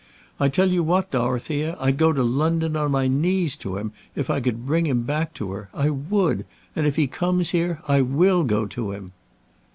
I 0.39 0.49
tell 0.49 0.71
you 0.71 0.81
what, 0.81 1.11
Dorothea, 1.11 1.77
I'd 1.79 1.97
go 1.97 2.11
to 2.11 2.23
London, 2.23 2.75
on 2.75 2.89
my 2.89 3.07
knees 3.07 3.55
to 3.57 3.77
him, 3.77 3.91
if 4.15 4.31
I 4.31 4.39
could 4.39 4.65
bring 4.65 4.87
him 4.87 5.03
back 5.03 5.31
to 5.35 5.51
her! 5.51 5.69
I 5.75 5.91
would. 5.91 6.43
And 6.75 6.87
if 6.87 6.95
he 6.95 7.05
comes 7.05 7.51
here, 7.51 7.81
I 7.87 8.01
will 8.01 8.43
go 8.43 8.65
to 8.65 8.93
him." 8.93 9.11